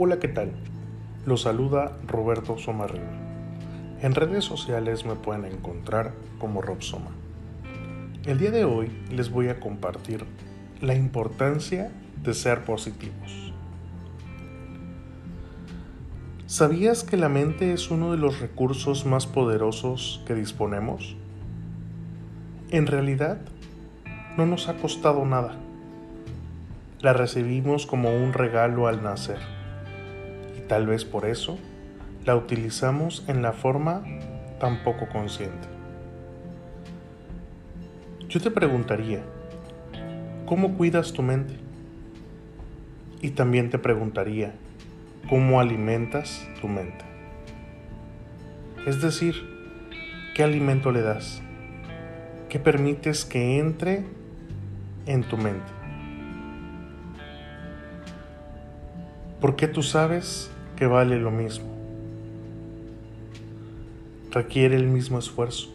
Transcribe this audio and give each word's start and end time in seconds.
Hola, 0.00 0.20
¿qué 0.20 0.28
tal? 0.28 0.52
Los 1.26 1.42
saluda 1.42 1.98
Roberto 2.06 2.56
Somarriba. 2.56 3.10
En 4.00 4.14
redes 4.14 4.44
sociales 4.44 5.04
me 5.04 5.16
pueden 5.16 5.44
encontrar 5.44 6.12
como 6.38 6.62
Rob 6.62 6.82
Soma. 6.82 7.10
El 8.24 8.38
día 8.38 8.52
de 8.52 8.64
hoy 8.64 8.92
les 9.10 9.28
voy 9.28 9.48
a 9.48 9.58
compartir 9.58 10.24
la 10.80 10.94
importancia 10.94 11.90
de 12.22 12.32
ser 12.32 12.64
positivos. 12.64 13.52
¿Sabías 16.46 17.02
que 17.02 17.16
la 17.16 17.28
mente 17.28 17.72
es 17.72 17.90
uno 17.90 18.12
de 18.12 18.18
los 18.18 18.38
recursos 18.38 19.04
más 19.04 19.26
poderosos 19.26 20.22
que 20.28 20.36
disponemos? 20.36 21.16
En 22.70 22.86
realidad, 22.86 23.38
no 24.36 24.46
nos 24.46 24.68
ha 24.68 24.76
costado 24.76 25.24
nada. 25.24 25.56
La 27.00 27.14
recibimos 27.14 27.84
como 27.84 28.14
un 28.14 28.32
regalo 28.32 28.86
al 28.86 29.02
nacer 29.02 29.57
Tal 30.68 30.86
vez 30.86 31.06
por 31.06 31.24
eso 31.24 31.58
la 32.26 32.36
utilizamos 32.36 33.24
en 33.26 33.40
la 33.40 33.52
forma 33.52 34.04
tan 34.60 34.84
poco 34.84 35.08
consciente. 35.08 35.66
Yo 38.28 38.38
te 38.38 38.50
preguntaría, 38.50 39.22
¿cómo 40.44 40.76
cuidas 40.76 41.14
tu 41.14 41.22
mente? 41.22 41.54
Y 43.22 43.30
también 43.30 43.70
te 43.70 43.78
preguntaría, 43.78 44.52
¿cómo 45.30 45.58
alimentas 45.58 46.46
tu 46.60 46.68
mente? 46.68 47.06
Es 48.86 49.00
decir, 49.00 49.34
¿qué 50.34 50.44
alimento 50.44 50.92
le 50.92 51.00
das? 51.00 51.40
¿Qué 52.50 52.58
permites 52.58 53.24
que 53.24 53.58
entre 53.58 54.04
en 55.06 55.22
tu 55.24 55.38
mente? 55.38 55.72
Porque 59.40 59.66
tú 59.66 59.82
sabes 59.82 60.50
que 60.78 60.86
vale 60.86 61.18
lo 61.18 61.32
mismo. 61.32 61.66
Requiere 64.30 64.76
el 64.76 64.86
mismo 64.86 65.18
esfuerzo. 65.18 65.74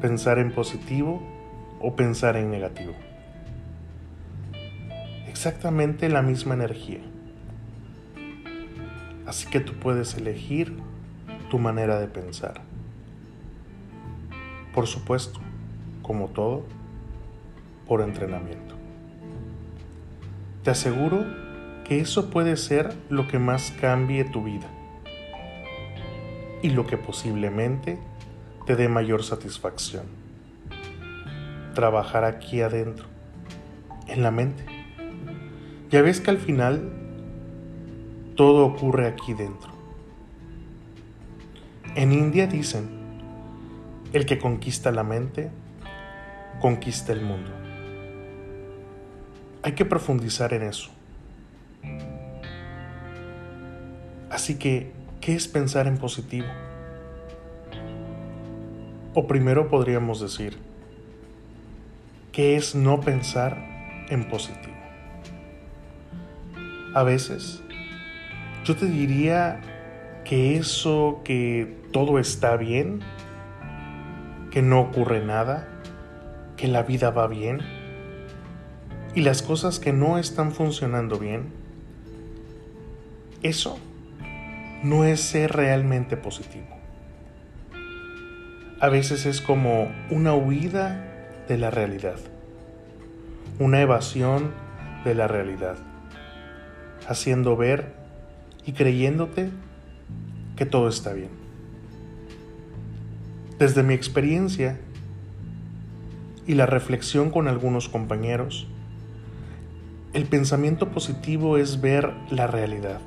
Pensar 0.00 0.40
en 0.40 0.50
positivo 0.50 1.22
o 1.80 1.94
pensar 1.94 2.36
en 2.36 2.50
negativo. 2.50 2.94
Exactamente 5.28 6.08
la 6.08 6.20
misma 6.20 6.54
energía. 6.54 6.98
Así 9.24 9.48
que 9.48 9.60
tú 9.60 9.74
puedes 9.74 10.16
elegir 10.16 10.76
tu 11.48 11.60
manera 11.60 12.00
de 12.00 12.08
pensar. 12.08 12.62
Por 14.74 14.88
supuesto, 14.88 15.38
como 16.02 16.26
todo, 16.26 16.64
por 17.86 18.00
entrenamiento. 18.00 18.74
Te 20.64 20.70
aseguro 20.70 21.45
que 21.86 22.00
eso 22.00 22.30
puede 22.30 22.56
ser 22.56 22.92
lo 23.10 23.28
que 23.28 23.38
más 23.38 23.72
cambie 23.80 24.24
tu 24.24 24.42
vida 24.42 24.66
y 26.60 26.70
lo 26.70 26.84
que 26.84 26.96
posiblemente 26.96 27.96
te 28.66 28.74
dé 28.74 28.88
mayor 28.88 29.22
satisfacción. 29.22 30.06
Trabajar 31.74 32.24
aquí 32.24 32.60
adentro, 32.60 33.06
en 34.08 34.24
la 34.24 34.32
mente. 34.32 34.64
Ya 35.88 36.02
ves 36.02 36.20
que 36.20 36.30
al 36.30 36.38
final 36.38 36.90
todo 38.34 38.66
ocurre 38.66 39.06
aquí 39.06 39.34
dentro. 39.34 39.70
En 41.94 42.12
India 42.12 42.48
dicen, 42.48 42.88
el 44.12 44.26
que 44.26 44.38
conquista 44.38 44.90
la 44.90 45.04
mente, 45.04 45.52
conquista 46.60 47.12
el 47.12 47.20
mundo. 47.20 47.52
Hay 49.62 49.72
que 49.72 49.84
profundizar 49.84 50.52
en 50.52 50.62
eso. 50.62 50.95
Así 54.46 54.60
que, 54.60 54.92
¿qué 55.20 55.34
es 55.34 55.48
pensar 55.48 55.88
en 55.88 55.98
positivo? 55.98 56.46
O 59.12 59.26
primero 59.26 59.66
podríamos 59.66 60.20
decir, 60.20 60.56
¿qué 62.30 62.54
es 62.54 62.76
no 62.76 63.00
pensar 63.00 64.06
en 64.08 64.28
positivo? 64.28 64.76
A 66.94 67.02
veces, 67.02 67.60
yo 68.64 68.76
te 68.76 68.86
diría 68.86 69.62
que 70.24 70.56
eso 70.56 71.22
que 71.24 71.78
todo 71.90 72.20
está 72.20 72.56
bien, 72.56 73.00
que 74.52 74.62
no 74.62 74.80
ocurre 74.80 75.26
nada, 75.26 75.66
que 76.56 76.68
la 76.68 76.84
vida 76.84 77.10
va 77.10 77.26
bien, 77.26 77.62
y 79.12 79.22
las 79.22 79.42
cosas 79.42 79.80
que 79.80 79.92
no 79.92 80.18
están 80.18 80.52
funcionando 80.52 81.18
bien, 81.18 81.46
eso 83.42 83.80
no 84.88 85.04
es 85.04 85.20
ser 85.20 85.52
realmente 85.52 86.16
positivo. 86.16 86.66
A 88.80 88.88
veces 88.88 89.26
es 89.26 89.40
como 89.40 89.90
una 90.10 90.34
huida 90.34 91.04
de 91.48 91.58
la 91.58 91.70
realidad, 91.70 92.18
una 93.58 93.80
evasión 93.80 94.52
de 95.04 95.14
la 95.14 95.26
realidad, 95.26 95.76
haciendo 97.08 97.56
ver 97.56 97.94
y 98.64 98.72
creyéndote 98.72 99.50
que 100.54 100.66
todo 100.66 100.88
está 100.88 101.12
bien. 101.12 101.30
Desde 103.58 103.82
mi 103.82 103.94
experiencia 103.94 104.78
y 106.46 106.54
la 106.54 106.66
reflexión 106.66 107.30
con 107.30 107.48
algunos 107.48 107.88
compañeros, 107.88 108.68
el 110.12 110.26
pensamiento 110.26 110.90
positivo 110.90 111.56
es 111.56 111.80
ver 111.80 112.12
la 112.30 112.46
realidad 112.46 113.00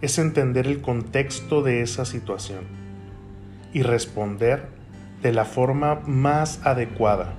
es 0.00 0.18
entender 0.18 0.66
el 0.66 0.80
contexto 0.80 1.62
de 1.62 1.82
esa 1.82 2.04
situación 2.04 2.60
y 3.72 3.82
responder 3.82 4.68
de 5.22 5.32
la 5.32 5.44
forma 5.44 5.96
más 6.06 6.64
adecuada. 6.64 7.34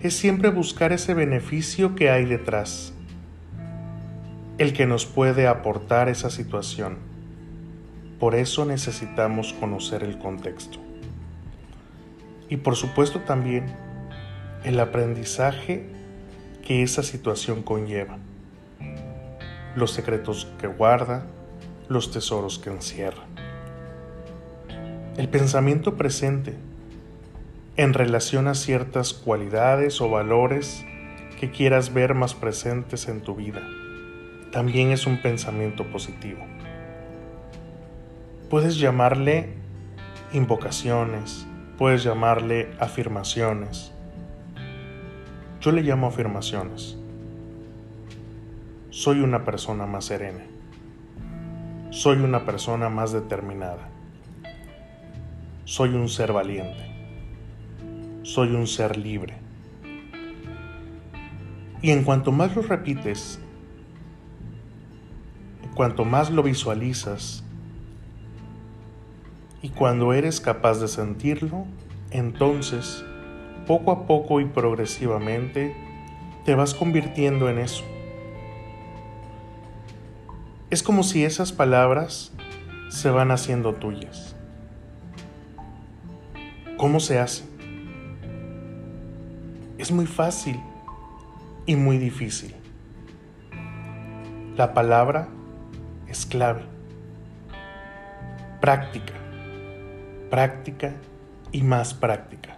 Es 0.00 0.16
siempre 0.16 0.48
buscar 0.48 0.92
ese 0.92 1.14
beneficio 1.14 1.94
que 1.94 2.10
hay 2.10 2.24
detrás, 2.24 2.94
el 4.58 4.72
que 4.72 4.86
nos 4.86 5.04
puede 5.04 5.46
aportar 5.46 6.08
esa 6.08 6.30
situación. 6.30 6.96
Por 8.18 8.34
eso 8.34 8.64
necesitamos 8.64 9.52
conocer 9.52 10.02
el 10.02 10.18
contexto. 10.18 10.78
Y 12.48 12.56
por 12.56 12.76
supuesto 12.76 13.20
también 13.20 13.66
el 14.64 14.80
aprendizaje 14.80 15.86
que 16.66 16.82
esa 16.82 17.02
situación 17.02 17.62
conlleva 17.62 18.18
los 19.76 19.92
secretos 19.92 20.48
que 20.58 20.66
guarda, 20.66 21.26
los 21.88 22.10
tesoros 22.10 22.58
que 22.58 22.70
encierra. 22.70 23.22
El 25.16 25.28
pensamiento 25.28 25.96
presente 25.96 26.56
en 27.76 27.94
relación 27.94 28.48
a 28.48 28.54
ciertas 28.54 29.12
cualidades 29.12 30.00
o 30.00 30.08
valores 30.08 30.84
que 31.38 31.50
quieras 31.50 31.92
ver 31.92 32.14
más 32.14 32.34
presentes 32.34 33.08
en 33.08 33.20
tu 33.20 33.34
vida 33.34 33.62
también 34.52 34.90
es 34.90 35.06
un 35.06 35.20
pensamiento 35.20 35.84
positivo. 35.90 36.44
Puedes 38.50 38.76
llamarle 38.76 39.54
invocaciones, 40.34 41.46
puedes 41.78 42.04
llamarle 42.04 42.70
afirmaciones. 42.78 43.92
Yo 45.60 45.72
le 45.72 45.82
llamo 45.82 46.06
afirmaciones 46.06 46.98
soy 48.92 49.20
una 49.20 49.42
persona 49.42 49.86
más 49.86 50.04
serena. 50.04 50.44
Soy 51.88 52.18
una 52.18 52.44
persona 52.44 52.90
más 52.90 53.10
determinada. 53.10 53.88
Soy 55.64 55.94
un 55.94 56.10
ser 56.10 56.34
valiente. 56.34 56.90
Soy 58.22 58.54
un 58.54 58.66
ser 58.66 58.98
libre. 58.98 59.36
Y 61.80 61.90
en 61.90 62.04
cuanto 62.04 62.32
más 62.32 62.54
lo 62.54 62.60
repites, 62.60 63.40
cuanto 65.74 66.04
más 66.04 66.30
lo 66.30 66.42
visualizas, 66.42 67.44
y 69.62 69.70
cuando 69.70 70.12
eres 70.12 70.38
capaz 70.38 70.80
de 70.80 70.88
sentirlo, 70.88 71.64
entonces, 72.10 73.02
poco 73.66 73.90
a 73.90 74.06
poco 74.06 74.42
y 74.42 74.44
progresivamente, 74.44 75.74
te 76.44 76.54
vas 76.54 76.74
convirtiendo 76.74 77.48
en 77.48 77.58
eso 77.58 77.84
es 80.72 80.82
como 80.82 81.02
si 81.02 81.22
esas 81.22 81.52
palabras 81.52 82.32
se 82.88 83.10
van 83.10 83.30
haciendo 83.30 83.74
tuyas. 83.74 84.34
¿Cómo 86.78 86.98
se 86.98 87.18
hace? 87.18 87.44
Es 89.76 89.92
muy 89.92 90.06
fácil 90.06 90.58
y 91.66 91.76
muy 91.76 91.98
difícil. 91.98 92.54
La 94.56 94.72
palabra 94.72 95.28
es 96.08 96.24
clave. 96.24 96.62
Práctica, 98.62 99.12
práctica 100.30 100.94
y 101.52 101.60
más 101.64 101.92
práctica. 101.92 102.56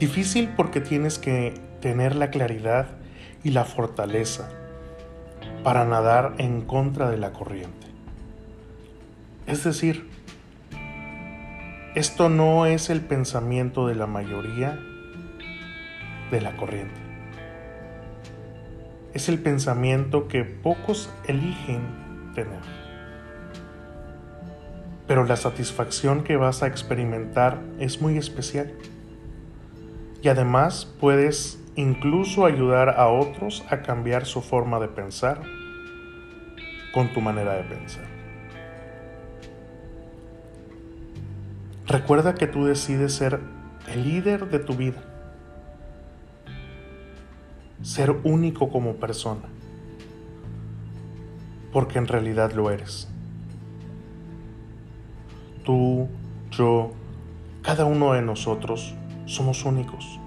Difícil 0.00 0.48
porque 0.56 0.80
tienes 0.80 1.20
que 1.20 1.54
tener 1.80 2.16
la 2.16 2.30
claridad 2.30 2.88
y 3.44 3.50
la 3.50 3.64
fortaleza 3.64 4.50
para 5.64 5.86
nadar 5.86 6.34
en 6.36 6.60
contra 6.60 7.10
de 7.10 7.16
la 7.16 7.32
corriente. 7.32 7.86
Es 9.46 9.64
decir, 9.64 10.08
esto 11.94 12.28
no 12.28 12.66
es 12.66 12.90
el 12.90 13.00
pensamiento 13.00 13.88
de 13.88 13.94
la 13.94 14.06
mayoría 14.06 14.78
de 16.30 16.40
la 16.42 16.54
corriente. 16.56 17.00
Es 19.14 19.30
el 19.30 19.38
pensamiento 19.38 20.28
que 20.28 20.44
pocos 20.44 21.08
eligen 21.26 21.80
tener. 22.34 22.60
Pero 25.06 25.24
la 25.24 25.36
satisfacción 25.36 26.24
que 26.24 26.36
vas 26.36 26.62
a 26.62 26.66
experimentar 26.66 27.62
es 27.78 28.02
muy 28.02 28.18
especial. 28.18 28.72
Y 30.20 30.28
además 30.28 30.92
puedes 31.00 31.63
incluso 31.76 32.46
ayudar 32.46 32.90
a 32.90 33.08
otros 33.08 33.64
a 33.70 33.82
cambiar 33.82 34.26
su 34.26 34.40
forma 34.40 34.78
de 34.78 34.88
pensar 34.88 35.42
con 36.92 37.12
tu 37.12 37.20
manera 37.20 37.54
de 37.54 37.64
pensar. 37.64 38.04
Recuerda 41.86 42.34
que 42.34 42.46
tú 42.46 42.64
decides 42.64 43.14
ser 43.14 43.40
el 43.88 44.04
líder 44.04 44.48
de 44.48 44.58
tu 44.58 44.74
vida, 44.74 45.02
ser 47.82 48.10
único 48.22 48.70
como 48.70 48.94
persona, 48.94 49.48
porque 51.72 51.98
en 51.98 52.06
realidad 52.06 52.52
lo 52.52 52.70
eres. 52.70 53.08
Tú, 55.64 56.08
yo, 56.50 56.92
cada 57.62 57.84
uno 57.84 58.12
de 58.12 58.22
nosotros 58.22 58.94
somos 59.26 59.64
únicos 59.64 60.20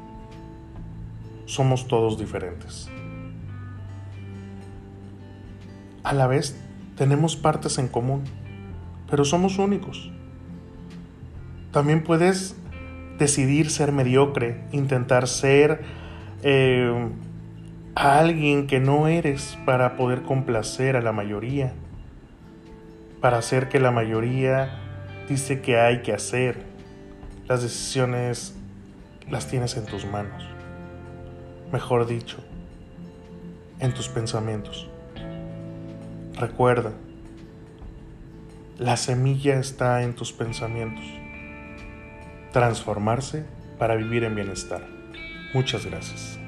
somos 1.47 1.87
todos 1.87 2.19
diferentes. 2.19 2.89
A 6.03 6.13
la 6.13 6.27
vez, 6.27 6.61
tenemos 6.95 7.35
partes 7.35 7.79
en 7.79 7.87
común, 7.87 8.23
pero 9.09 9.25
somos 9.25 9.57
únicos. 9.57 10.11
También 11.71 12.03
puedes 12.03 12.55
decidir 13.17 13.69
ser 13.71 13.91
mediocre, 13.91 14.61
intentar 14.71 15.27
ser 15.27 15.81
eh, 16.43 17.09
alguien 17.95 18.67
que 18.67 18.79
no 18.79 19.07
eres 19.07 19.57
para 19.65 19.95
poder 19.95 20.23
complacer 20.23 20.97
a 20.97 21.01
la 21.01 21.13
mayoría, 21.13 21.73
para 23.21 23.37
hacer 23.37 23.69
que 23.69 23.79
la 23.79 23.91
mayoría 23.91 24.79
dice 25.29 25.61
que 25.61 25.79
hay 25.79 26.01
que 26.01 26.13
hacer. 26.13 26.65
Las 27.47 27.61
decisiones 27.63 28.53
las 29.29 29.47
tienes 29.47 29.77
en 29.77 29.85
tus 29.85 30.05
manos 30.05 30.56
mejor 31.71 32.07
dicho, 32.07 32.37
en 33.79 33.93
tus 33.93 34.07
pensamientos. 34.09 34.89
Recuerda, 36.35 36.93
la 38.77 38.95
semilla 38.97 39.59
está 39.59 40.03
en 40.03 40.13
tus 40.13 40.31
pensamientos. 40.31 41.05
Transformarse 42.53 43.45
para 43.77 43.95
vivir 43.95 44.23
en 44.23 44.35
bienestar. 44.35 44.87
Muchas 45.53 45.85
gracias. 45.85 46.39